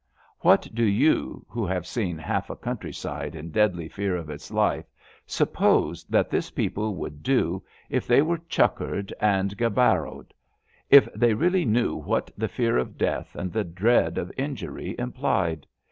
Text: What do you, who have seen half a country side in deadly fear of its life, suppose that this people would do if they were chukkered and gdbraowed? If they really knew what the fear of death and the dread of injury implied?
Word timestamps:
What 0.39 0.67
do 0.73 0.83
you, 0.83 1.45
who 1.47 1.63
have 1.67 1.85
seen 1.85 2.17
half 2.17 2.49
a 2.49 2.55
country 2.55 2.91
side 2.91 3.35
in 3.35 3.51
deadly 3.51 3.87
fear 3.87 4.15
of 4.15 4.31
its 4.31 4.49
life, 4.49 4.87
suppose 5.27 6.03
that 6.05 6.31
this 6.31 6.49
people 6.49 6.95
would 6.95 7.21
do 7.21 7.63
if 7.87 8.07
they 8.07 8.23
were 8.23 8.39
chukkered 8.49 9.13
and 9.19 9.55
gdbraowed? 9.55 10.31
If 10.89 11.07
they 11.13 11.35
really 11.35 11.65
knew 11.65 11.95
what 11.95 12.31
the 12.35 12.47
fear 12.47 12.79
of 12.79 12.97
death 12.97 13.35
and 13.35 13.53
the 13.53 13.63
dread 13.63 14.17
of 14.17 14.33
injury 14.37 14.95
implied? 14.97 15.67